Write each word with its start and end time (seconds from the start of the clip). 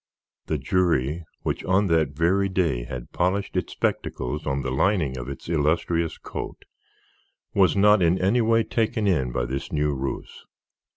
The 0.47 0.57
jury, 0.57 1.23
which 1.43 1.63
on 1.65 1.85
that 1.85 2.15
very 2.17 2.49
day 2.49 2.85
had 2.85 3.11
polished 3.11 3.55
its 3.55 3.73
spectacles 3.73 4.47
on 4.47 4.63
the 4.63 4.71
lining 4.71 5.15
of 5.15 5.29
its 5.29 5.47
illustrious 5.47 6.17
coat, 6.17 6.65
was 7.53 7.77
not 7.77 8.01
in 8.01 8.17
any 8.19 8.41
way 8.41 8.63
taken 8.63 9.05
in 9.05 9.31
by 9.31 9.45
this 9.45 9.71
new 9.71 9.93
ruse. 9.93 10.47